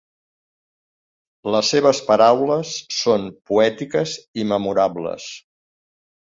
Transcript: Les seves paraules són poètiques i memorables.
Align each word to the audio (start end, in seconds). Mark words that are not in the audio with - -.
Les 1.55 1.69
seves 1.73 1.99
paraules 2.07 2.73
són 3.03 3.29
poètiques 3.53 4.17
i 4.45 4.51
memorables. 4.55 5.33